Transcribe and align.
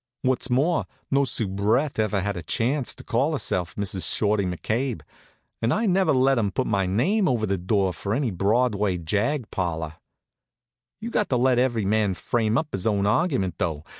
What's 0.23 0.49
more, 0.49 0.87
no 1.11 1.25
soubrette 1.25 1.99
ever 1.99 2.21
had 2.21 2.35
a 2.35 2.41
chance 2.41 2.95
to 2.95 3.03
call 3.03 3.33
herself 3.33 3.75
Mrs. 3.75 4.11
Shorty 4.15 4.45
McCabe, 4.45 5.03
and 5.61 5.71
I 5.71 5.85
never 5.85 6.11
let 6.11 6.39
'em 6.39 6.49
put 6.49 6.65
my 6.65 6.87
name 6.87 7.27
over 7.27 7.45
the 7.45 7.59
door 7.59 7.89
of 7.89 8.07
any 8.07 8.31
Broadway 8.31 8.97
jag 8.97 9.51
parlor. 9.51 9.97
You 11.01 11.11
got 11.11 11.29
to 11.29 11.37
let 11.37 11.59
every 11.59 11.85
man 11.85 12.15
frame 12.15 12.57
up 12.57 12.69
his 12.71 12.87
own 12.87 13.05
argument, 13.05 13.59
though. 13.59 13.83